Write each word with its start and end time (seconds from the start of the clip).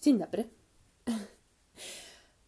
Dzień 0.00 0.18
dobry. 0.18 0.44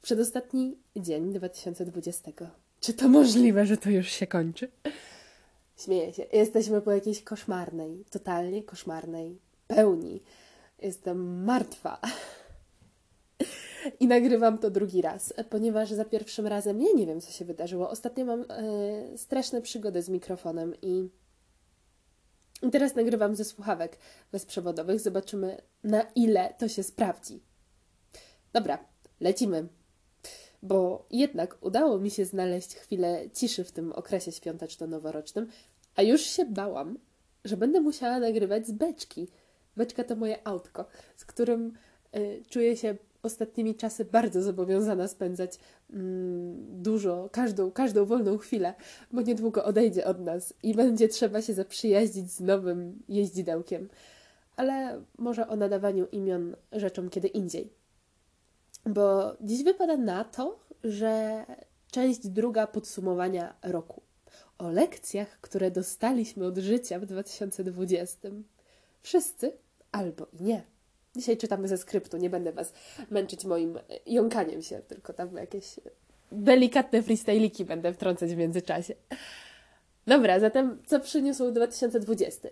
Przedostatni 0.02 0.76
dzień 0.96 1.32
2020. 1.32 2.32
Czy 2.80 2.94
to 2.94 3.08
możliwe, 3.08 3.66
że 3.66 3.76
to 3.76 3.90
już 3.90 4.08
się 4.08 4.26
kończy? 4.26 4.70
Śmieję 5.76 6.12
się. 6.12 6.26
Jesteśmy 6.32 6.80
po 6.80 6.92
jakiejś 6.92 7.22
koszmarnej, 7.22 8.04
totalnie 8.10 8.62
koszmarnej 8.62 9.38
pełni. 9.66 10.22
Jestem 10.82 11.44
martwa. 11.44 12.00
I 14.00 14.06
nagrywam 14.06 14.58
to 14.58 14.70
drugi 14.70 15.02
raz, 15.02 15.34
ponieważ 15.50 15.90
za 15.90 16.04
pierwszym 16.04 16.46
razem 16.46 16.80
ja 16.80 16.88
nie 16.96 17.06
wiem, 17.06 17.20
co 17.20 17.32
się 17.32 17.44
wydarzyło. 17.44 17.90
Ostatnio 17.90 18.24
mam 18.24 18.44
e, 18.48 19.18
straszne 19.18 19.62
przygody 19.62 20.02
z 20.02 20.08
mikrofonem 20.08 20.74
i, 20.82 21.08
i 22.62 22.70
teraz 22.70 22.94
nagrywam 22.94 23.36
ze 23.36 23.44
słuchawek 23.44 23.98
bezprzewodowych. 24.32 25.00
Zobaczymy, 25.00 25.62
na 25.84 26.02
ile 26.14 26.54
to 26.58 26.68
się 26.68 26.82
sprawdzi. 26.82 27.40
Dobra, 28.52 28.78
lecimy. 29.20 29.68
Bo 30.62 31.06
jednak 31.10 31.58
udało 31.60 31.98
mi 31.98 32.10
się 32.10 32.24
znaleźć 32.24 32.74
chwilę 32.74 33.30
ciszy 33.34 33.64
w 33.64 33.72
tym 33.72 33.92
okresie 33.92 34.32
świąteczno-noworocznym, 34.32 35.46
a 35.96 36.02
już 36.02 36.20
się 36.20 36.44
bałam, 36.44 36.98
że 37.44 37.56
będę 37.56 37.80
musiała 37.80 38.18
nagrywać 38.18 38.66
z 38.66 38.72
beczki. 38.72 39.28
Beczka 39.76 40.04
to 40.04 40.16
moje 40.16 40.46
autko, 40.46 40.84
z 41.16 41.24
którym 41.24 41.72
y, 42.16 42.42
czuję 42.48 42.76
się 42.76 42.96
ostatnimi 43.22 43.74
czasy 43.74 44.04
bardzo 44.04 44.42
zobowiązana 44.42 45.08
spędzać 45.08 45.58
mm, 45.90 46.82
dużo, 46.82 47.28
każdą, 47.32 47.70
każdą 47.70 48.04
wolną 48.04 48.38
chwilę, 48.38 48.74
bo 49.12 49.22
niedługo 49.22 49.64
odejdzie 49.64 50.04
od 50.06 50.20
nas 50.20 50.54
i 50.62 50.74
będzie 50.74 51.08
trzeba 51.08 51.42
się 51.42 51.54
zaprzyjaźnić 51.54 52.32
z 52.32 52.40
nowym 52.40 53.02
jeździdełkiem. 53.08 53.88
Ale 54.56 55.02
może 55.18 55.48
o 55.48 55.56
nadawaniu 55.56 56.06
imion 56.12 56.56
rzeczom 56.72 57.10
kiedy 57.10 57.28
indziej. 57.28 57.72
Bo 58.86 59.36
dziś 59.40 59.64
wypada 59.64 59.96
na 59.96 60.24
to, 60.24 60.58
że 60.84 61.44
część 61.90 62.28
druga 62.28 62.66
podsumowania 62.66 63.54
roku. 63.62 64.02
O 64.58 64.70
lekcjach, 64.70 65.40
które 65.40 65.70
dostaliśmy 65.70 66.46
od 66.46 66.58
życia 66.58 66.98
w 66.98 67.06
2020. 67.06 68.28
Wszyscy 69.02 69.52
albo 69.92 70.26
i 70.32 70.42
nie. 70.42 70.71
Dzisiaj 71.16 71.36
czytamy 71.36 71.68
ze 71.68 71.78
skryptu, 71.78 72.16
nie 72.16 72.30
będę 72.30 72.52
Was 72.52 72.72
męczyć 73.10 73.44
moim 73.44 73.78
jąkaniem 74.06 74.62
się, 74.62 74.78
tylko 74.78 75.12
tam 75.12 75.36
jakieś 75.36 75.80
delikatne 76.32 77.02
freestyliki 77.02 77.64
będę 77.64 77.92
wtrącać 77.94 78.34
w 78.34 78.36
międzyczasie. 78.36 78.94
Dobra, 80.06 80.40
zatem 80.40 80.82
co 80.86 81.00
przyniósł 81.00 81.50
2020? 81.50 82.48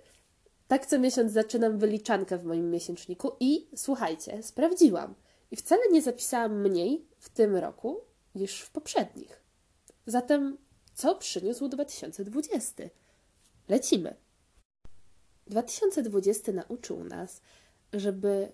Tak 0.68 0.86
co 0.86 0.98
miesiąc 0.98 1.32
zaczynam 1.32 1.78
wyliczankę 1.78 2.38
w 2.38 2.44
moim 2.44 2.70
miesięczniku 2.70 3.32
i 3.40 3.68
słuchajcie, 3.76 4.42
sprawdziłam. 4.42 5.14
I 5.50 5.56
wcale 5.56 5.82
nie 5.92 6.02
zapisałam 6.02 6.60
mniej 6.60 7.04
w 7.18 7.28
tym 7.28 7.56
roku 7.56 8.00
niż 8.34 8.60
w 8.60 8.70
poprzednich. 8.70 9.42
Zatem 10.06 10.58
co 10.94 11.14
przyniósł 11.14 11.68
2020? 11.68 12.84
Lecimy. 13.68 14.14
2020 15.46 16.52
nauczył 16.52 17.04
nas, 17.04 17.40
żeby 17.92 18.52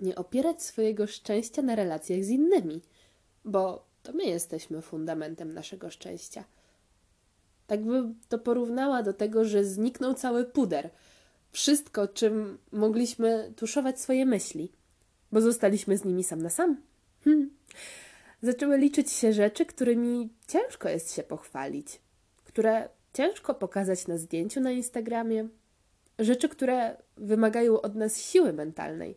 nie 0.00 0.16
opierać 0.16 0.62
swojego 0.62 1.06
szczęścia 1.06 1.62
na 1.62 1.74
relacjach 1.74 2.24
z 2.24 2.28
innymi, 2.28 2.82
bo 3.44 3.86
to 4.02 4.12
my 4.12 4.24
jesteśmy 4.24 4.82
fundamentem 4.82 5.54
naszego 5.54 5.90
szczęścia. 5.90 6.44
Tak 7.66 7.84
bym 7.84 8.20
to 8.28 8.38
porównała 8.38 9.02
do 9.02 9.12
tego, 9.12 9.44
że 9.44 9.64
zniknął 9.64 10.14
cały 10.14 10.44
puder. 10.44 10.90
Wszystko, 11.50 12.08
czym 12.08 12.58
mogliśmy 12.72 13.52
tuszować 13.56 14.00
swoje 14.00 14.26
myśli, 14.26 14.72
bo 15.32 15.40
zostaliśmy 15.40 15.98
z 15.98 16.04
nimi 16.04 16.24
sam 16.24 16.42
na 16.42 16.50
sam. 16.50 16.82
Hmm. 17.24 17.50
Zaczęły 18.42 18.78
liczyć 18.78 19.10
się 19.12 19.32
rzeczy, 19.32 19.66
którymi 19.66 20.28
ciężko 20.46 20.88
jest 20.88 21.14
się 21.14 21.22
pochwalić, 21.22 22.00
które 22.44 22.88
ciężko 23.12 23.54
pokazać 23.54 24.06
na 24.06 24.18
zdjęciu 24.18 24.60
na 24.60 24.70
Instagramie, 24.70 25.48
rzeczy, 26.18 26.48
które 26.48 26.96
wymagają 27.16 27.80
od 27.80 27.94
nas 27.94 28.20
siły 28.20 28.52
mentalnej, 28.52 29.14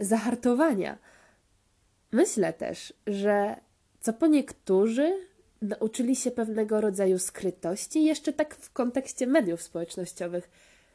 zahartowania. 0.00 0.98
Myślę 2.12 2.52
też, 2.52 2.92
że 3.06 3.56
co 4.00 4.12
po 4.12 4.26
niektórzy 4.26 5.28
nauczyli 5.62 6.16
się 6.16 6.30
pewnego 6.30 6.80
rodzaju 6.80 7.18
skrytości, 7.18 8.04
jeszcze 8.04 8.32
tak 8.32 8.54
w 8.54 8.72
kontekście 8.72 9.26
mediów 9.26 9.62
społecznościowych, 9.62 10.50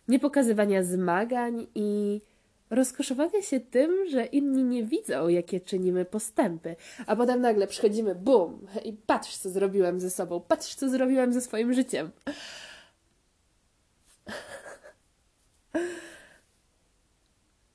nie 0.07 0.19
pokazywania 0.19 0.83
zmagań 0.83 1.67
i 1.75 2.21
rozkoszowania 2.69 3.41
się 3.41 3.59
tym, 3.59 4.09
że 4.09 4.25
inni 4.25 4.63
nie 4.63 4.83
widzą, 4.83 5.27
jakie 5.27 5.59
czynimy 5.59 6.05
postępy, 6.05 6.75
a 7.07 7.15
potem 7.15 7.41
nagle 7.41 7.67
przychodzimy, 7.67 8.15
bum, 8.15 8.67
i 8.85 8.93
patrz, 8.93 9.37
co 9.37 9.49
zrobiłem 9.49 9.99
ze 9.99 10.09
sobą, 10.09 10.41
patrz, 10.47 10.75
co 10.75 10.89
zrobiłem 10.89 11.33
ze 11.33 11.41
swoim 11.41 11.73
życiem. 11.73 12.11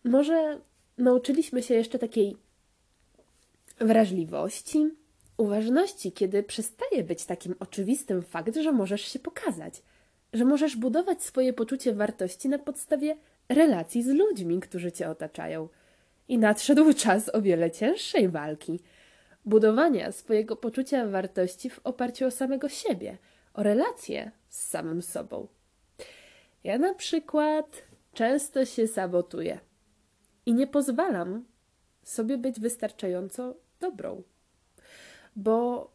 Może 0.08 0.60
nauczyliśmy 0.98 1.62
się 1.62 1.74
jeszcze 1.74 1.98
takiej 1.98 2.36
wrażliwości, 3.80 4.90
uważności, 5.36 6.12
kiedy 6.12 6.42
przestaje 6.42 7.04
być 7.04 7.24
takim 7.24 7.54
oczywistym 7.60 8.22
fakt, 8.22 8.56
że 8.56 8.72
możesz 8.72 9.02
się 9.12 9.18
pokazać, 9.18 9.82
że 10.32 10.44
możesz 10.44 10.76
budować 10.76 11.22
swoje 11.22 11.52
poczucie 11.52 11.94
wartości 11.94 12.48
na 12.48 12.58
podstawie 12.58 13.16
relacji 13.48 14.02
z 14.02 14.08
ludźmi, 14.08 14.60
którzy 14.60 14.92
cię 14.92 15.10
otaczają. 15.10 15.68
I 16.28 16.38
nadszedł 16.38 16.92
czas 17.02 17.34
o 17.34 17.42
wiele 17.42 17.70
cięższej 17.70 18.28
walki 18.28 18.80
budowania 19.44 20.12
swojego 20.12 20.56
poczucia 20.56 21.06
wartości 21.06 21.70
w 21.70 21.80
oparciu 21.84 22.26
o 22.26 22.30
samego 22.30 22.68
siebie, 22.68 23.18
o 23.54 23.62
relacje 23.62 24.30
z 24.48 24.68
samym 24.68 25.02
sobą. 25.02 25.46
Ja 26.64 26.78
na 26.78 26.94
przykład 26.94 27.82
często 28.14 28.64
się 28.64 28.86
sabotuję 28.86 29.67
i 30.48 30.54
nie 30.54 30.66
pozwalam 30.66 31.44
sobie 32.02 32.38
być 32.38 32.60
wystarczająco 32.60 33.54
dobrą, 33.80 34.22
bo 35.36 35.90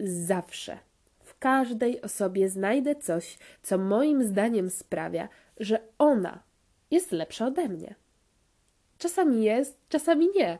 zawsze 0.00 0.78
w 1.24 1.38
każdej 1.38 2.02
osobie 2.02 2.48
znajdę 2.48 2.96
coś, 2.96 3.38
co 3.62 3.78
moim 3.78 4.24
zdaniem 4.24 4.70
sprawia, 4.70 5.28
że 5.60 5.80
ona 5.98 6.42
jest 6.90 7.12
lepsza 7.12 7.46
ode 7.46 7.68
mnie. 7.68 7.94
Czasami 8.98 9.44
jest, 9.44 9.78
czasami 9.88 10.28
nie. 10.36 10.58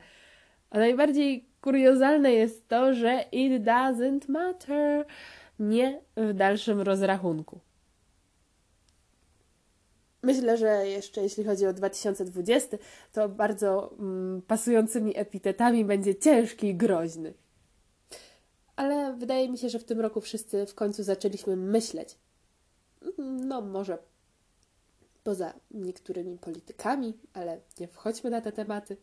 A 0.70 0.78
najbardziej 0.78 1.48
kuriozalne 1.60 2.32
jest 2.32 2.68
to, 2.68 2.94
że 2.94 3.24
it 3.32 3.62
doesn't 3.62 4.28
matter 4.28 5.06
nie 5.58 6.00
w 6.16 6.32
dalszym 6.32 6.80
rozrachunku. 6.80 7.60
Myślę, 10.22 10.56
że 10.56 10.88
jeszcze 10.88 11.22
jeśli 11.22 11.44
chodzi 11.44 11.66
o 11.66 11.72
2020, 11.72 12.76
to 13.12 13.28
bardzo 13.28 13.94
mm, 13.98 14.42
pasującymi 14.42 15.18
epitetami 15.18 15.84
będzie 15.84 16.14
ciężki 16.14 16.66
i 16.66 16.74
groźny. 16.74 17.34
Ale 18.76 19.16
wydaje 19.16 19.48
mi 19.48 19.58
się, 19.58 19.68
że 19.68 19.78
w 19.78 19.84
tym 19.84 20.00
roku 20.00 20.20
wszyscy 20.20 20.66
w 20.66 20.74
końcu 20.74 21.02
zaczęliśmy 21.02 21.56
myśleć. 21.56 22.18
No, 23.18 23.60
może 23.60 23.98
poza 25.24 25.54
niektórymi 25.70 26.38
politykami, 26.38 27.18
ale 27.32 27.60
nie 27.80 27.88
wchodźmy 27.88 28.30
na 28.30 28.40
te 28.40 28.52
tematy. 28.52 28.96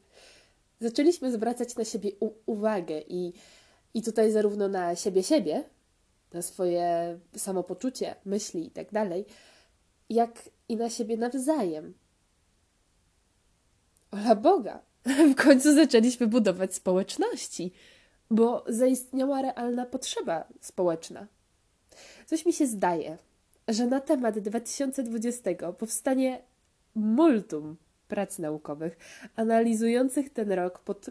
Zaczęliśmy 0.79 1.31
zwracać 1.31 1.75
na 1.75 1.85
siebie 1.85 2.11
uwagę 2.45 3.01
i, 3.07 3.33
i 3.93 4.01
tutaj 4.01 4.31
zarówno 4.31 4.67
na 4.67 4.95
siebie 4.95 5.23
siebie, 5.23 5.63
na 6.33 6.41
swoje 6.41 7.19
samopoczucie, 7.37 8.15
myśli 8.25 8.67
i 8.67 8.71
tak 8.71 8.91
dalej, 8.91 9.25
jak 10.09 10.49
i 10.69 10.75
na 10.75 10.89
siebie 10.89 11.17
nawzajem. 11.17 11.93
Ola 14.11 14.35
Boga! 14.35 14.79
W 15.33 15.35
końcu 15.35 15.75
zaczęliśmy 15.75 16.27
budować 16.27 16.75
społeczności, 16.75 17.71
bo 18.31 18.63
zaistniała 18.67 19.41
realna 19.41 19.85
potrzeba 19.85 20.47
społeczna. 20.61 21.27
Coś 22.25 22.45
mi 22.45 22.53
się 22.53 22.67
zdaje, 22.67 23.17
że 23.67 23.87
na 23.87 23.99
temat 23.99 24.39
2020 24.39 25.73
powstanie 25.77 26.41
multum 26.95 27.75
prac 28.07 28.39
naukowych 28.39 28.97
analizujących 29.35 30.29
ten 30.29 30.51
rok 30.51 30.79
pod 30.79 31.09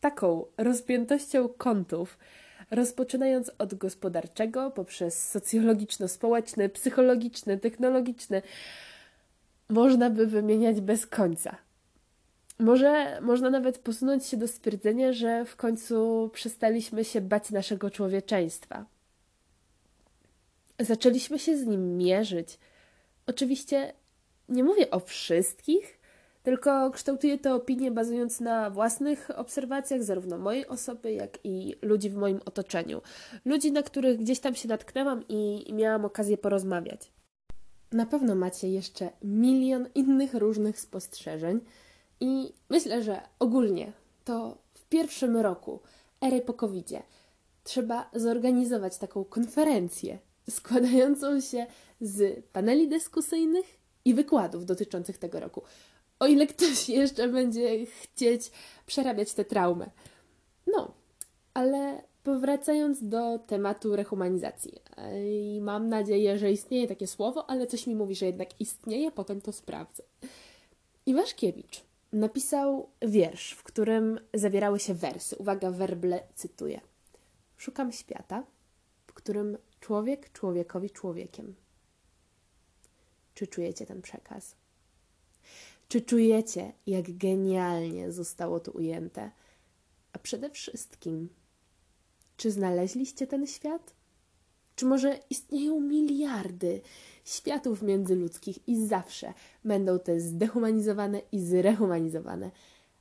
taką 0.00 0.44
rozpiętością 0.56 1.48
kątów, 1.48 2.18
rozpoczynając 2.70 3.50
od 3.58 3.74
gospodarczego, 3.74 4.70
poprzez 4.70 5.30
socjologiczno-społeczny, 5.30 6.68
psychologiczny, 6.68 7.58
technologiczny, 7.58 8.42
można 9.68 10.10
by 10.10 10.26
wymieniać 10.26 10.80
bez 10.80 11.06
końca. 11.06 11.56
Może 12.58 13.20
można 13.20 13.50
nawet 13.50 13.78
posunąć 13.78 14.26
się 14.26 14.36
do 14.36 14.48
stwierdzenia, 14.48 15.12
że 15.12 15.44
w 15.44 15.56
końcu 15.56 16.30
przestaliśmy 16.32 17.04
się 17.04 17.20
bać 17.20 17.50
naszego 17.50 17.90
człowieczeństwa. 17.90 18.84
Zaczęliśmy 20.78 21.38
się 21.38 21.56
z 21.56 21.66
nim 21.66 21.96
mierzyć. 21.96 22.58
Oczywiście 23.26 23.92
nie 24.48 24.64
mówię 24.64 24.90
o 24.90 25.00
wszystkich, 25.00 25.98
tylko 26.46 26.90
kształtuję 26.90 27.38
te 27.38 27.54
opinie 27.54 27.90
bazując 27.90 28.40
na 28.40 28.70
własnych 28.70 29.30
obserwacjach, 29.36 30.02
zarówno 30.02 30.38
mojej 30.38 30.66
osoby, 30.66 31.12
jak 31.12 31.38
i 31.44 31.74
ludzi 31.82 32.10
w 32.10 32.16
moim 32.16 32.40
otoczeniu. 32.44 33.02
Ludzi, 33.44 33.72
na 33.72 33.82
których 33.82 34.18
gdzieś 34.18 34.40
tam 34.40 34.54
się 34.54 34.68
natknęłam 34.68 35.28
i, 35.28 35.70
i 35.70 35.74
miałam 35.74 36.04
okazję 36.04 36.38
porozmawiać. 36.38 37.12
Na 37.92 38.06
pewno 38.06 38.34
macie 38.34 38.68
jeszcze 38.68 39.10
milion 39.22 39.88
innych 39.94 40.34
różnych 40.34 40.80
spostrzeżeń, 40.80 41.60
i 42.20 42.52
myślę, 42.70 43.02
że 43.02 43.20
ogólnie 43.38 43.92
to 44.24 44.58
w 44.74 44.84
pierwszym 44.84 45.36
roku 45.36 45.80
ery 46.20 46.40
po 46.40 46.54
covid 46.54 46.90
trzeba 47.64 48.10
zorganizować 48.14 48.98
taką 48.98 49.24
konferencję 49.24 50.18
składającą 50.50 51.40
się 51.40 51.66
z 52.00 52.44
paneli 52.52 52.88
dyskusyjnych 52.88 53.66
i 54.04 54.14
wykładów 54.14 54.66
dotyczących 54.66 55.18
tego 55.18 55.40
roku. 55.40 55.62
O 56.18 56.26
ile 56.26 56.46
ktoś 56.46 56.88
jeszcze 56.88 57.28
będzie 57.28 57.86
chcieć 57.86 58.50
przerabiać 58.86 59.32
tę 59.32 59.44
traumę. 59.44 59.90
No, 60.66 60.94
ale 61.54 62.02
powracając 62.22 63.08
do 63.08 63.38
tematu 63.38 63.96
rehumanizacji. 63.96 64.80
I 65.24 65.60
mam 65.62 65.88
nadzieję, 65.88 66.38
że 66.38 66.52
istnieje 66.52 66.86
takie 66.86 67.06
słowo, 67.06 67.50
ale 67.50 67.66
coś 67.66 67.86
mi 67.86 67.94
mówi, 67.94 68.14
że 68.14 68.26
jednak 68.26 68.60
istnieje, 68.60 69.10
potem 69.10 69.40
to 69.40 69.52
sprawdzę. 69.52 70.02
Iwaszkiewicz 71.06 71.84
napisał 72.12 72.88
wiersz, 73.02 73.52
w 73.52 73.62
którym 73.62 74.20
zawierały 74.34 74.80
się 74.80 74.94
wersy. 74.94 75.36
Uwaga, 75.36 75.70
werble 75.70 76.20
cytuję. 76.34 76.80
Szukam 77.56 77.92
świata, 77.92 78.44
w 79.06 79.12
którym 79.12 79.58
człowiek 79.80 80.32
człowiekowi 80.32 80.90
człowiekiem. 80.90 81.54
Czy 83.34 83.46
czujecie 83.46 83.86
ten 83.86 84.02
przekaz? 84.02 84.54
Czy 85.88 86.00
czujecie, 86.00 86.72
jak 86.86 87.16
genialnie 87.16 88.12
zostało 88.12 88.60
to 88.60 88.72
ujęte? 88.72 89.30
A 90.12 90.18
przede 90.18 90.50
wszystkim, 90.50 91.28
czy 92.36 92.50
znaleźliście 92.50 93.26
ten 93.26 93.46
świat? 93.46 93.94
Czy 94.76 94.86
może 94.86 95.18
istnieją 95.30 95.80
miliardy 95.80 96.80
światów 97.24 97.82
międzyludzkich 97.82 98.68
i 98.68 98.86
zawsze 98.86 99.32
będą 99.64 99.98
te 99.98 100.20
zdehumanizowane 100.20 101.20
i 101.32 101.40
zrehumanizowane? 101.40 102.50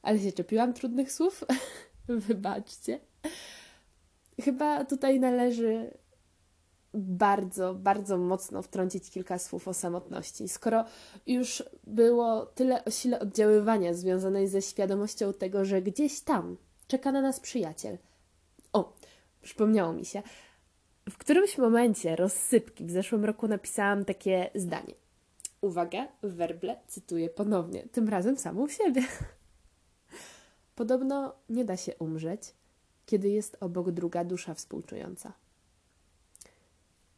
Ale 0.01 0.19
się 0.19 0.31
czepiłam 0.31 0.73
trudnych 0.73 1.11
słów? 1.11 1.43
Wybaczcie. 2.07 2.99
Chyba 4.41 4.85
tutaj 4.85 5.19
należy 5.19 5.91
bardzo, 6.95 7.73
bardzo 7.73 8.17
mocno 8.17 8.61
wtrącić 8.61 9.09
kilka 9.09 9.39
słów 9.39 9.67
o 9.67 9.73
samotności. 9.73 10.47
Skoro 10.47 10.85
już 11.27 11.63
było 11.87 12.45
tyle 12.45 12.85
o 12.85 12.91
sile 12.91 13.19
oddziaływania 13.19 13.93
związanej 13.93 14.47
ze 14.47 14.61
świadomością 14.61 15.33
tego, 15.33 15.65
że 15.65 15.81
gdzieś 15.81 16.21
tam 16.21 16.57
czeka 16.87 17.11
na 17.11 17.21
nas 17.21 17.39
przyjaciel. 17.39 17.97
O, 18.73 18.93
przypomniało 19.41 19.93
mi 19.93 20.05
się. 20.05 20.23
W 21.09 21.17
którymś 21.17 21.57
momencie 21.57 22.15
rozsypki 22.15 22.85
w 22.85 22.91
zeszłym 22.91 23.25
roku 23.25 23.47
napisałam 23.47 24.05
takie 24.05 24.49
zdanie. 24.55 24.93
Uwaga, 25.61 26.07
werble 26.23 26.79
cytuję 26.87 27.29
ponownie, 27.29 27.87
tym 27.91 28.09
razem 28.09 28.37
samą 28.37 28.67
siebie. 28.67 29.01
Podobno 30.75 31.35
nie 31.49 31.65
da 31.65 31.77
się 31.77 31.95
umrzeć, 31.99 32.41
kiedy 33.05 33.29
jest 33.29 33.57
obok 33.59 33.91
druga 33.91 34.23
dusza 34.23 34.53
współczująca. 34.53 35.33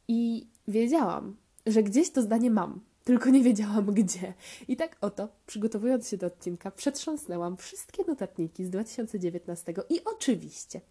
I 0.07 0.47
wiedziałam, 0.67 1.35
że 1.65 1.83
gdzieś 1.83 2.11
to 2.11 2.21
zdanie 2.21 2.51
mam, 2.51 2.81
tylko 3.03 3.29
nie 3.29 3.43
wiedziałam 3.43 3.85
gdzie. 3.93 4.33
I 4.67 4.77
tak 4.77 4.97
oto, 5.01 5.29
przygotowując 5.45 6.09
się 6.09 6.17
do 6.17 6.27
odcinka, 6.27 6.71
przetrząsnęłam 6.71 7.57
wszystkie 7.57 8.03
notatniki 8.07 8.65
z 8.65 8.69
2019 8.69 9.73
i 9.89 10.03
oczywiście, 10.05 10.81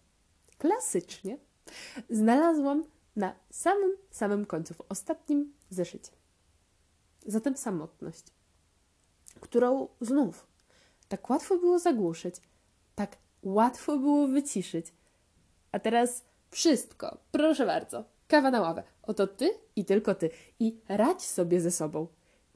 klasycznie, 0.57 1.37
znalazłam 2.09 2.83
na 3.15 3.35
samym, 3.49 3.91
samym 4.11 4.45
końcu, 4.45 4.73
w 4.73 4.81
ostatnim 4.89 5.53
zeszycie. 5.69 6.11
Zatem 7.25 7.57
samotność, 7.57 8.23
którą 9.39 9.87
znów 10.01 10.47
tak 11.07 11.29
łatwo 11.29 11.57
było 11.57 11.79
zagłuszyć, 11.79 12.35
tak 12.95 13.17
łatwo 13.43 13.97
było 13.97 14.27
wyciszyć. 14.27 14.93
A 15.71 15.79
teraz 15.79 16.23
wszystko, 16.51 17.17
proszę 17.31 17.65
bardzo, 17.65 18.03
kawa 18.27 18.51
na 18.51 18.61
ławę. 18.61 18.83
Oto 19.07 19.27
ty 19.27 19.49
i 19.75 19.85
tylko 19.85 20.15
ty. 20.15 20.29
I 20.59 20.75
radź 20.89 21.21
sobie 21.21 21.61
ze 21.61 21.71
sobą. 21.71 22.07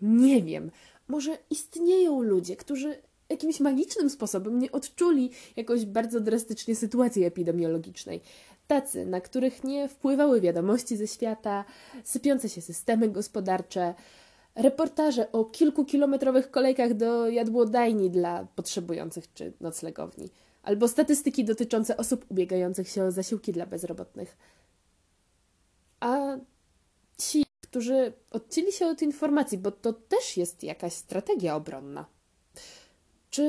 Nie 0.02 0.42
wiem, 0.42 0.72
może 1.08 1.38
istnieją 1.50 2.22
ludzie, 2.22 2.56
którzy 2.56 2.96
jakimś 3.30 3.60
magicznym 3.60 4.10
sposobem 4.10 4.60
nie 4.60 4.72
odczuli 4.72 5.32
jakoś 5.56 5.86
bardzo 5.86 6.20
drastycznie 6.20 6.76
sytuacji 6.76 7.24
epidemiologicznej. 7.24 8.22
Tacy, 8.68 9.06
na 9.06 9.22
których 9.22 9.64
nie 9.64 9.90
wpływały 9.90 10.42
wiadomości 10.42 10.98
ze 10.98 11.08
świata, 11.08 11.66
sypiące 12.04 12.50
się 12.50 12.62
systemy 12.62 13.10
gospodarcze, 13.10 13.94
reportaże 14.56 15.32
o 15.32 15.46
kilkukilometrowych 15.46 16.52
kolejkach 16.52 16.94
do 16.94 17.30
jadłodajni 17.30 18.10
dla 18.10 18.48
potrzebujących 18.56 19.34
czy 19.34 19.54
noclegowni, 19.62 20.30
albo 20.64 20.88
statystyki 20.88 21.46
dotyczące 21.46 21.98
osób 21.98 22.26
ubiegających 22.30 22.90
się 22.90 23.04
o 23.04 23.12
zasiłki 23.12 23.52
dla 23.54 23.66
bezrobotnych. 23.66 24.38
A 26.02 26.38
ci, 27.18 27.46
którzy 27.62 28.14
odcięli 28.32 28.72
się 28.72 28.88
od 28.88 29.02
informacji, 29.02 29.58
bo 29.58 29.72
to 29.72 29.94
też 29.94 30.38
jest 30.38 30.64
jakaś 30.64 30.94
strategia 30.94 31.56
obronna, 31.56 32.06
czy 33.30 33.44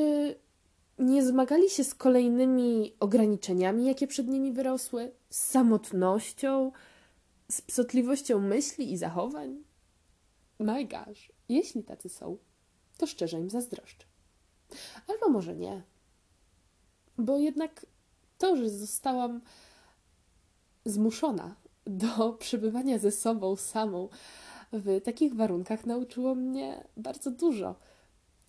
nie 0.98 1.26
zmagali 1.26 1.70
się 1.70 1.84
z 1.84 1.94
kolejnymi 1.94 2.96
ograniczeniami, 3.00 3.86
jakie 3.86 4.06
przed 4.06 4.28
nimi 4.28 4.52
wyrosły, 4.52 5.12
z 5.30 5.44
samotnością, 5.44 6.72
z 7.50 7.60
psotliwością 7.62 8.40
myśli 8.40 8.92
i 8.92 8.96
zachowań? 8.96 9.64
My 10.58 10.84
gosh, 10.84 11.32
jeśli 11.48 11.84
tacy 11.84 12.08
są, 12.08 12.38
to 12.98 13.06
szczerze 13.06 13.40
im 13.40 13.50
zazdroszczę. 13.50 14.06
Albo 15.08 15.28
może 15.28 15.56
nie. 15.56 15.82
Bo 17.18 17.38
jednak 17.38 17.86
to, 18.38 18.56
że 18.56 18.70
zostałam 18.70 19.40
zmuszona 20.84 21.61
do 21.86 22.32
przebywania 22.32 22.98
ze 22.98 23.10
sobą 23.10 23.56
samą 23.56 24.08
w 24.72 25.00
takich 25.00 25.34
warunkach, 25.34 25.86
nauczyło 25.86 26.34
mnie 26.34 26.84
bardzo 26.96 27.30
dużo. 27.30 27.74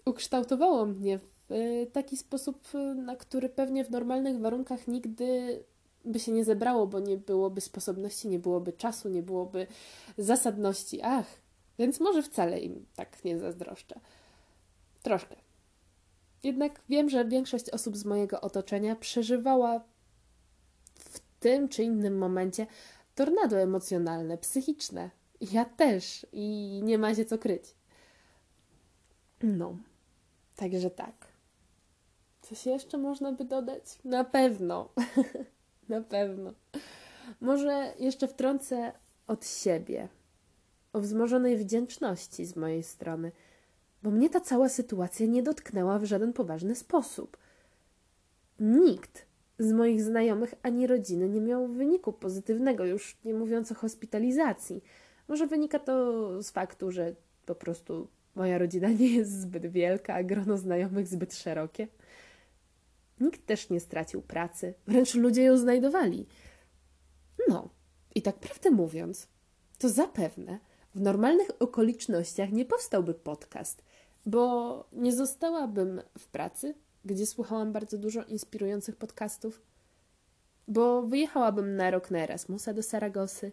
Ukształtowało 0.06 0.86
mnie 0.86 1.20
w 1.50 1.86
taki 1.94 2.18
sposób, 2.18 2.68
na 2.96 3.16
który 3.16 3.50
pewnie 3.50 3.86
w 3.86 3.92
normalnych 3.92 4.40
warunkach 4.40 4.88
nigdy 4.88 5.60
by 6.06 6.20
się 6.20 6.32
nie 6.32 6.46
zebrało, 6.46 6.88
bo 6.88 7.00
nie 7.00 7.18
byłoby 7.18 7.62
sposobności, 7.62 8.28
nie 8.28 8.40
byłoby 8.40 8.74
czasu, 8.74 9.10
nie 9.10 9.24
byłoby 9.24 9.68
zasadności. 10.18 11.02
Ach, 11.04 11.26
więc 11.80 12.00
może 12.00 12.24
wcale 12.24 12.60
im 12.60 12.86
tak 12.96 13.26
nie 13.26 13.40
zazdroszczę. 13.40 14.00
Troszkę. 15.04 15.36
Jednak 16.44 16.82
wiem, 16.90 17.10
że 17.10 17.26
większość 17.26 17.70
osób 17.70 17.98
z 17.98 18.06
mojego 18.06 18.42
otoczenia 18.42 18.96
przeżywała 18.96 19.82
w 20.96 21.20
tym 21.40 21.70
czy 21.70 21.84
innym 21.84 22.18
momencie 22.18 22.68
tornado 23.16 23.60
emocjonalne, 23.60 24.38
psychiczne. 24.38 25.10
Ja 25.42 25.66
też 25.66 26.28
i 26.32 26.80
nie 26.84 26.98
ma 26.98 27.16
się 27.16 27.26
co 27.26 27.38
kryć. 27.38 27.76
No, 29.44 29.78
także 30.56 30.90
tak. 30.90 31.28
Coś 32.42 32.66
jeszcze 32.66 32.98
można 32.98 33.32
by 33.32 33.46
dodać? 33.46 33.84
Na 34.06 34.24
pewno. 34.24 34.90
Na 35.90 36.02
pewno. 36.02 36.54
Może 37.42 37.94
jeszcze 38.00 38.28
wtrącę 38.28 38.92
od 39.28 39.48
siebie 39.48 40.08
o 40.94 41.00
wzmożonej 41.00 41.58
wdzięczności 41.58 42.46
z 42.46 42.56
mojej 42.56 42.84
strony, 42.84 43.32
bo 44.04 44.12
mnie 44.12 44.30
ta 44.30 44.40
cała 44.40 44.70
sytuacja 44.70 45.26
nie 45.26 45.44
dotknęła 45.44 46.00
w 46.00 46.06
żaden 46.06 46.34
poważny 46.34 46.76
sposób. 46.76 47.38
Nikt 48.60 49.26
z 49.64 49.72
moich 49.72 50.04
znajomych 50.04 50.54
ani 50.64 50.88
rodziny 50.88 51.30
nie 51.30 51.42
miał 51.42 51.68
wyniku 51.68 52.14
pozytywnego, 52.14 52.86
już 52.86 53.18
nie 53.26 53.34
mówiąc 53.34 53.72
o 53.72 53.76
hospitalizacji. 53.76 54.84
Może 55.28 55.48
wynika 55.48 55.80
to 55.80 56.44
z 56.44 56.52
faktu, 56.52 56.92
że 56.92 57.16
po 57.46 57.56
prostu 57.56 58.08
moja 58.36 58.58
rodzina 58.58 58.90
nie 58.90 59.16
jest 59.16 59.42
zbyt 59.42 59.68
wielka, 59.68 60.14
a 60.14 60.24
grono 60.24 60.58
znajomych 60.58 61.08
zbyt 61.08 61.36
szerokie. 61.36 61.88
Nikt 63.20 63.46
też 63.46 63.70
nie 63.70 63.80
stracił 63.80 64.22
pracy, 64.22 64.74
wręcz 64.88 65.16
ludzie 65.16 65.44
ją 65.44 65.58
znajdowali. 65.58 66.26
No, 67.48 67.70
i 68.16 68.22
tak 68.22 68.36
prawdę 68.36 68.72
mówiąc, 68.72 69.28
to 69.78 69.90
zapewne 69.90 70.60
w 70.96 71.02
normalnych 71.02 71.48
okolicznościach 71.60 72.52
nie 72.52 72.66
powstałby 72.66 73.14
podcast, 73.14 73.84
bo 74.26 74.86
nie 74.94 75.14
zostałabym 75.14 76.02
w 76.20 76.28
pracy, 76.28 76.76
gdzie 77.06 77.26
słuchałam 77.26 77.72
bardzo 77.72 77.98
dużo 77.98 78.24
inspirujących 78.24 78.96
podcastów, 78.96 79.62
bo 80.68 81.02
wyjechałabym 81.02 81.76
na 81.76 81.92
rok 81.92 82.12
na 82.12 82.20
Erasmusa 82.20 82.74
do 82.74 82.84
Saragosy. 82.84 83.52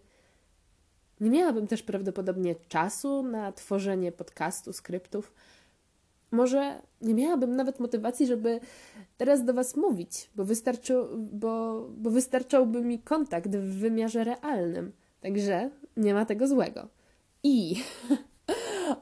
Nie 1.21 1.31
miałabym 1.31 1.67
też 1.67 1.83
prawdopodobnie 1.83 2.55
czasu 2.55 3.23
na 3.23 3.53
tworzenie 3.53 4.13
podcastu, 4.13 4.73
skryptów, 4.73 5.33
może 6.31 6.83
nie 7.03 7.15
miałabym 7.15 7.57
nawet 7.57 7.81
motywacji, 7.81 8.27
żeby 8.27 8.61
teraz 9.17 9.45
do 9.45 9.55
Was 9.55 9.77
mówić, 9.77 10.31
bo, 10.35 10.45
wystarczy, 10.45 10.95
bo, 11.17 11.87
bo 11.97 12.11
wystarczałby 12.11 12.85
mi 12.85 12.99
kontakt 12.99 13.57
w 13.57 13.79
wymiarze 13.79 14.25
realnym. 14.25 14.93
Także 15.21 15.71
nie 15.97 16.15
ma 16.15 16.25
tego 16.25 16.49
złego. 16.49 16.89
I 17.43 17.77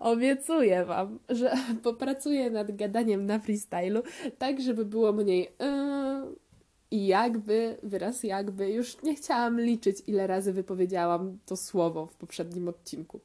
obiecuję 0.00 0.84
Wam, 0.84 1.18
że 1.28 1.52
popracuję 1.82 2.50
nad 2.50 2.76
gadaniem 2.76 3.26
na 3.26 3.38
freestylu, 3.38 4.02
tak 4.38 4.60
żeby 4.60 4.84
było 4.84 5.12
mniej 5.12 5.40
yy, 5.40 6.36
i 6.90 7.06
jakby, 7.06 7.76
wyraz 7.82 8.22
jakby, 8.22 8.70
już 8.70 9.02
nie 9.02 9.14
chciałam 9.14 9.60
liczyć, 9.60 10.02
ile 10.06 10.26
razy 10.26 10.52
wypowiedziałam 10.52 11.38
to 11.46 11.56
słowo 11.56 12.06
w 12.06 12.14
poprzednim 12.14 12.68
odcinku. 12.68 13.20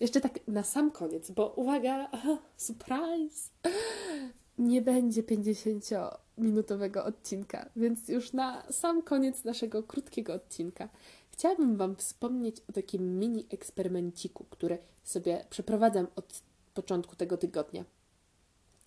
Jeszcze 0.00 0.20
tak 0.20 0.48
na 0.48 0.62
sam 0.62 0.90
koniec, 0.90 1.30
bo 1.30 1.52
uwaga, 1.56 2.10
surprise! 2.56 3.50
Nie 4.60 4.82
będzie 4.82 5.22
50-minutowego 5.22 7.04
odcinka, 7.04 7.70
więc 7.76 8.08
już 8.08 8.32
na 8.32 8.72
sam 8.72 9.02
koniec 9.02 9.44
naszego 9.44 9.82
krótkiego 9.82 10.34
odcinka 10.34 10.88
chciałabym 11.40 11.76
Wam 11.76 11.96
wspomnieć 11.96 12.56
o 12.68 12.72
takim 12.72 13.18
mini 13.18 13.46
eksperymenciku, 13.50 14.44
który 14.50 14.78
sobie 15.04 15.44
przeprowadzam 15.50 16.06
od 16.16 16.42
początku 16.74 17.16
tego 17.16 17.36
tygodnia. 17.36 17.84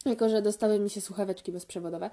Jako, 0.06 0.30
że 0.30 0.42
dostały 0.42 0.80
mi 0.80 0.90
się 0.90 1.02
słuchaweczki 1.02 1.52
bezprzewodowe, 1.52 2.10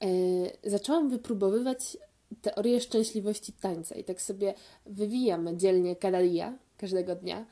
yy, 0.00 0.70
zaczęłam 0.70 1.08
wypróbowywać 1.08 1.96
teorię 2.42 2.80
szczęśliwości 2.80 3.52
tańca 3.52 3.94
i 3.94 4.04
tak 4.04 4.22
sobie 4.22 4.54
wywijam 4.86 5.58
dzielnie 5.58 5.96
kadalia 5.96 6.58
każdego 6.78 7.14
dnia 7.14 7.46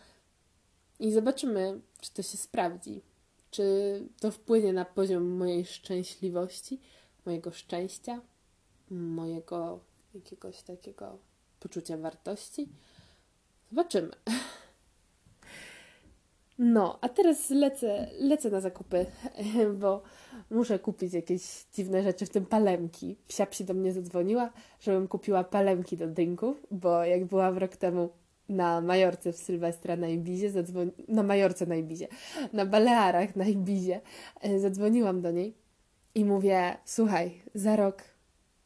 i 1.00 1.12
zobaczymy, 1.12 1.80
czy 2.00 2.12
to 2.12 2.23
się 2.23 2.38
sprawdzi. 2.38 3.00
Czy 3.52 4.09
to 4.21 4.30
wpłynie 4.30 4.73
na 4.73 4.85
poziom 4.85 5.28
mojej 5.28 5.66
szczęśliwości, 5.66 6.80
mojego 7.26 7.50
szczęścia, 7.50 8.21
mojego 8.90 9.80
jakiegoś 10.14 10.62
takiego 10.62 11.18
poczucia 11.61 11.97
wartości? 11.97 12.68
Zobaczymy. 13.71 14.11
No, 16.59 16.99
a 17.00 17.09
teraz 17.09 17.50
lecę, 17.50 18.11
lecę 18.18 18.50
na 18.50 18.61
zakupy, 18.61 19.06
bo 19.80 20.02
muszę 20.50 20.78
kupić 20.78 21.12
jakieś 21.12 21.64
dziwne 21.75 22.02
rzeczy, 22.02 22.26
w 22.26 22.30
tym 22.30 22.47
palemki. 22.47 23.16
Psia 23.28 23.47
psi 23.47 23.64
do 23.64 23.75
mnie 23.75 23.92
zadzwoniła, 23.92 24.52
żebym 24.80 25.09
kupiła 25.09 25.44
palemki 25.44 25.97
do 25.97 26.06
drinków, 26.06 26.66
bo 26.71 27.04
jak 27.04 27.25
byłam 27.25 27.59
rok 27.59 27.76
temu 27.76 28.11
na 28.52 28.80
Majorce 28.80 29.32
w 29.32 29.37
Sylwestra 29.37 29.97
na 29.97 30.09
Ibizie, 30.09 30.52
na 31.09 31.23
Majorce 31.23 31.66
na 31.66 31.76
Ibizie, 31.76 32.09
na 32.52 32.66
Balearach 32.66 33.37
na 33.37 33.44
Ibizie, 33.44 34.00
e, 34.40 34.59
zadzwoniłam 34.59 35.21
do 35.21 35.30
niej 35.30 35.54
i 36.14 36.25
mówię, 36.25 36.76
słuchaj, 36.85 37.42
za 37.54 37.76
rok 37.76 38.02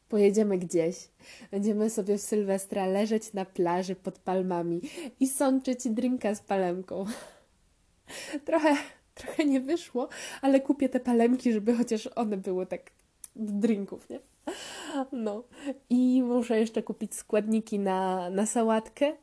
pojedziemy 0.09 0.57
gdzieś, 0.57 1.09
będziemy 1.51 1.89
sobie 1.89 2.17
w 2.17 2.21
Sylwestra 2.21 2.85
leżeć 2.85 3.33
na 3.33 3.45
plaży 3.45 3.95
pod 3.95 4.19
palmami 4.19 4.81
i 5.19 5.27
sączyć 5.27 5.87
drinka 5.89 6.35
z 6.35 6.41
palemką. 6.41 7.05
trochę, 8.45 8.75
trochę 9.13 9.45
nie 9.45 9.61
wyszło, 9.61 10.07
ale 10.41 10.59
kupię 10.59 10.89
te 10.89 10.99
palemki, 10.99 11.53
żeby 11.53 11.75
chociaż 11.75 12.09
one 12.15 12.37
były 12.37 12.65
tak 12.65 12.91
do 13.35 13.53
drinków, 13.53 14.09
nie? 14.09 14.19
No. 15.11 15.43
I 15.89 16.23
muszę 16.23 16.59
jeszcze 16.59 16.83
kupić 16.83 17.15
składniki 17.15 17.79
na, 17.79 18.29
na 18.29 18.45
sałatkę 18.45 19.13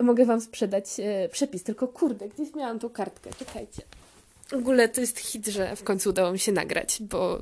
mogę 0.00 0.24
Wam 0.24 0.40
sprzedać 0.40 0.84
e, 1.00 1.28
przepis, 1.28 1.62
tylko 1.62 1.88
kurde, 1.88 2.28
gdzieś 2.28 2.54
miałam 2.54 2.78
tą 2.78 2.90
kartkę, 2.90 3.30
czekajcie. 3.38 3.82
W 4.48 4.52
ogóle 4.52 4.88
to 4.88 5.00
jest 5.00 5.18
hit, 5.18 5.46
że 5.46 5.76
w 5.76 5.84
końcu 5.84 6.10
udało 6.10 6.32
mi 6.32 6.38
się 6.38 6.52
nagrać, 6.52 6.98
bo 7.00 7.38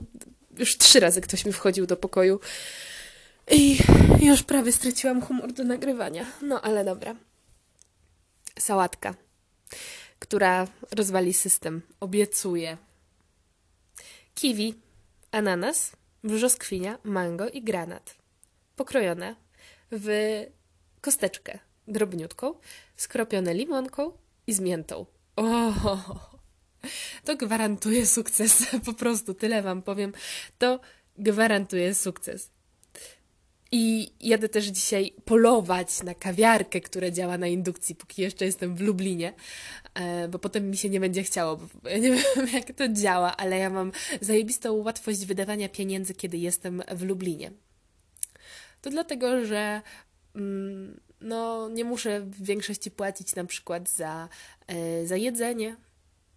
już 0.58 0.78
trzy 0.78 1.00
razy 1.00 1.20
ktoś 1.20 1.44
mi 1.44 1.52
wchodził 1.52 1.86
do 1.86 1.96
pokoju 1.96 2.40
i 3.50 3.78
już 4.20 4.42
prawie 4.42 4.72
straciłam 4.72 5.22
humor 5.22 5.52
do 5.52 5.64
nagrywania. 5.64 6.26
No 6.42 6.60
ale 6.60 6.84
dobra. 6.84 7.16
Sałatka, 8.58 9.14
która 10.18 10.66
rozwali 10.96 11.34
system. 11.34 11.82
Obiecuję. 12.00 12.76
Kiwi, 14.34 14.74
ananas, 15.30 15.92
brzoskwinia, 16.24 16.98
mango 17.04 17.48
i 17.48 17.62
granat. 17.62 18.14
Pokrojone 18.76 19.36
w 19.90 20.08
kosteczkę 21.00 21.58
drobniutką, 21.88 22.54
skropione 22.96 23.54
limonką 23.54 24.12
i 24.46 24.52
z 24.52 24.60
miętą. 24.60 25.06
O, 25.36 25.72
to 27.24 27.36
gwarantuje 27.36 28.06
sukces. 28.06 28.66
Po 28.84 28.92
prostu 28.92 29.34
tyle 29.34 29.62
Wam 29.62 29.82
powiem. 29.82 30.12
To 30.58 30.80
gwarantuje 31.18 31.94
sukces. 31.94 32.50
I 33.72 34.12
jadę 34.20 34.48
też 34.48 34.64
dzisiaj 34.64 35.12
polować 35.24 36.02
na 36.02 36.14
kawiarkę, 36.14 36.80
która 36.80 37.10
działa 37.10 37.38
na 37.38 37.46
indukcji, 37.46 37.94
póki 37.94 38.22
jeszcze 38.22 38.44
jestem 38.44 38.76
w 38.76 38.80
Lublinie, 38.80 39.32
e, 39.94 40.28
bo 40.28 40.38
potem 40.38 40.70
mi 40.70 40.76
się 40.76 40.90
nie 40.90 41.00
będzie 41.00 41.22
chciało. 41.22 41.56
Bo 41.82 41.88
ja 41.88 41.98
nie 41.98 42.10
wiem, 42.36 42.48
jak 42.52 42.72
to 42.72 42.88
działa, 42.88 43.36
ale 43.36 43.58
ja 43.58 43.70
mam 43.70 43.92
zajebistą 44.20 44.72
łatwość 44.72 45.26
wydawania 45.26 45.68
pieniędzy, 45.68 46.14
kiedy 46.14 46.38
jestem 46.38 46.82
w 46.90 47.02
Lublinie. 47.02 47.52
To 48.80 48.90
dlatego, 48.90 49.46
że 49.46 49.82
mm, 50.34 51.00
no, 51.24 51.68
nie 51.68 51.84
muszę 51.84 52.20
w 52.20 52.42
większości 52.42 52.90
płacić 52.90 53.34
na 53.34 53.44
przykład 53.44 53.90
za, 53.90 54.28
e, 54.66 55.06
za 55.06 55.16
jedzenie, 55.16 55.76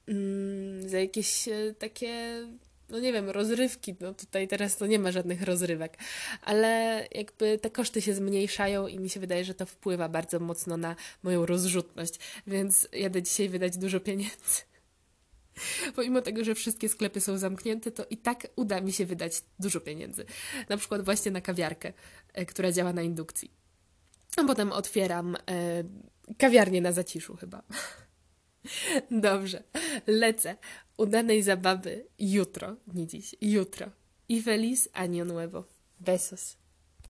mm, 0.08 0.90
za 0.90 1.00
jakieś 1.00 1.48
e, 1.48 1.74
takie, 1.80 2.42
no 2.90 3.00
nie 3.00 3.14
wiem, 3.14 3.30
rozrywki. 3.30 3.96
No 4.00 4.14
tutaj 4.14 4.48
teraz 4.48 4.78
to 4.78 4.88
nie 4.88 5.00
ma 5.00 5.12
żadnych 5.12 5.42
rozrywek, 5.42 5.98
ale 6.42 7.04
jakby 7.12 7.58
te 7.58 7.70
koszty 7.70 8.02
się 8.02 8.14
zmniejszają 8.14 8.88
i 8.88 9.00
mi 9.00 9.10
się 9.10 9.20
wydaje, 9.20 9.46
że 9.46 9.54
to 9.54 9.66
wpływa 9.66 10.10
bardzo 10.10 10.40
mocno 10.40 10.78
na 10.78 10.96
moją 11.24 11.46
rozrzutność, 11.46 12.20
więc 12.48 12.88
jadę 12.94 13.24
dzisiaj 13.24 13.50
wydać 13.50 13.78
dużo 13.78 14.00
pieniędzy. 14.00 14.62
Pomimo 15.96 16.22
tego, 16.22 16.44
że 16.44 16.56
wszystkie 16.56 16.90
sklepy 16.90 17.22
są 17.22 17.38
zamknięte, 17.38 17.92
to 17.92 18.06
i 18.10 18.18
tak 18.18 18.48
uda 18.56 18.82
mi 18.82 18.94
się 18.94 19.06
wydać 19.06 19.44
dużo 19.60 19.82
pieniędzy. 19.82 20.26
Na 20.70 20.78
przykład 20.78 21.06
właśnie 21.06 21.32
na 21.32 21.42
kawiarkę, 21.42 21.94
e, 22.34 22.46
która 22.46 22.72
działa 22.72 22.94
na 22.94 23.02
indukcji. 23.02 23.67
A 24.36 24.44
potem 24.44 24.72
otwieram 24.72 25.36
e, 25.36 25.84
kawiarnię 26.38 26.82
na 26.82 26.92
zaciszu 26.92 27.36
chyba. 27.36 27.64
Dobrze, 29.12 29.64
lecę. 30.08 30.58
Udanej 30.98 31.44
zabawy 31.44 32.08
jutro, 32.20 32.76
nie 32.94 33.08
dziś, 33.08 33.36
jutro. 33.42 33.92
I 34.30 34.42
feliz 34.42 34.90
año 34.94 35.26
nuevo. 35.26 35.64
Besos. 36.00 36.58